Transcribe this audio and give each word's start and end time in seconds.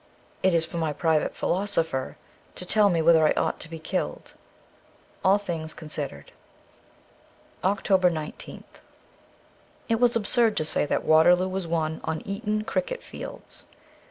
It 0.41 0.55
is 0.55 0.65
for 0.65 0.77
my 0.77 0.93
private 0.93 1.35
philosopher 1.35 2.17
to 2.55 2.65
tell 2.65 2.89
me 2.89 3.03
whether 3.03 3.23
I 3.23 3.33
ought 3.39 3.59
to 3.59 3.69
be 3.69 3.77
killed. 3.77 4.33
'Jll 5.23 5.37
Things 5.39 5.75
Considered.' 5.75 6.31
324 7.61 7.71
OCTOBER 7.71 8.09
19th 8.09 8.81
IT 9.89 9.99
was 9.99 10.15
absurd 10.15 10.57
to 10.57 10.65
say 10.65 10.87
that 10.87 11.05
Waterloo 11.05 11.47
was 11.47 11.67
won 11.67 12.01
on 12.03 12.23
Eton 12.25 12.63
cricket 12.63 13.03
fields. 13.03 13.65